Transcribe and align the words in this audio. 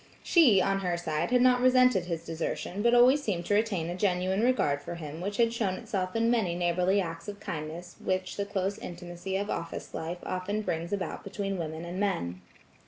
She, 0.23 0.59
on 0.63 0.79
her 0.79 0.97
side, 0.97 1.29
had 1.29 1.43
not 1.43 1.61
resented 1.61 2.05
his 2.05 2.25
dessertion 2.25 2.81
but 2.81 2.95
always 2.95 3.21
seemed 3.21 3.45
to 3.45 3.53
retain 3.53 3.87
a 3.87 3.93
genuine 3.95 4.41
regard 4.41 4.81
for 4.81 4.95
him 4.95 5.21
which 5.21 5.37
had 5.37 5.53
shown 5.53 5.75
itself 5.75 6.15
in 6.15 6.31
many 6.31 6.55
neighborly 6.55 6.99
acts 6.99 7.27
of 7.27 7.39
kindness 7.39 7.97
which 8.03 8.35
the 8.35 8.45
close 8.47 8.79
intimacy 8.79 9.37
of 9.37 9.51
office 9.51 9.93
life 9.93 10.17
often 10.25 10.63
brings 10.63 10.91
about 10.91 11.23
between 11.23 11.59
women 11.59 11.85
and 11.85 11.99
men. 11.99 12.41